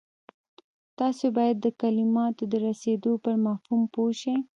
تاسې 0.99 1.25
بايد 1.35 1.57
د 1.61 1.67
کلماتو 1.81 2.43
د 2.51 2.53
رسېدو 2.67 3.11
پر 3.23 3.35
مفهوم 3.45 3.81
پوه 3.93 4.11
شئ. 4.21 4.35